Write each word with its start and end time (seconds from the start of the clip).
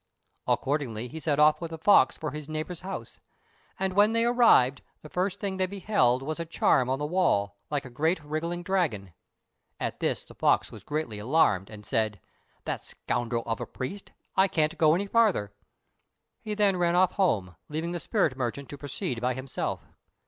Accordingly 0.47 1.09
he 1.09 1.19
set 1.19 1.37
off 1.37 1.61
with 1.61 1.69
the 1.69 1.77
fox 1.77 2.17
for 2.17 2.31
his 2.31 2.49
neighbour's 2.49 2.79
house; 2.81 3.19
and, 3.77 3.93
when 3.93 4.13
they 4.13 4.25
arrived, 4.25 4.81
the 5.03 5.09
first 5.09 5.39
thing 5.39 5.57
they 5.57 5.67
beheld 5.67 6.23
was 6.23 6.39
a 6.39 6.43
charm 6.45 6.89
on 6.89 6.97
the 6.97 7.05
wall, 7.05 7.55
like 7.69 7.85
a 7.85 7.89
great 7.91 8.19
wriggling 8.23 8.63
dragon. 8.63 9.13
At 9.79 9.99
this 9.99 10.23
the 10.23 10.33
fox 10.33 10.71
was 10.71 10.83
greatly 10.83 11.19
alarmed, 11.19 11.69
and 11.69 11.85
said, 11.85 12.19
"That 12.65 12.83
scoundrel 12.83 13.43
of 13.45 13.61
a 13.61 13.67
priest! 13.67 14.11
I 14.35 14.47
can't 14.47 14.75
go 14.79 14.95
any 14.95 15.05
farther." 15.05 15.53
He 16.41 16.55
then 16.55 16.77
ran 16.77 16.95
off 16.95 17.11
home, 17.11 17.55
leaving 17.69 17.91
the 17.91 17.99
spirit 17.99 18.35
merchant 18.35 18.69
to 18.69 18.79
proceed 18.79 19.21
by 19.21 19.35
himself. 19.35 19.85